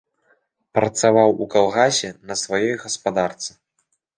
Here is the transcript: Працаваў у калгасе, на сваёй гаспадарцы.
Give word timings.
Працаваў 0.77 1.29
у 1.45 1.49
калгасе, 1.53 2.09
на 2.31 2.39
сваёй 2.45 2.73
гаспадарцы. 2.85 3.51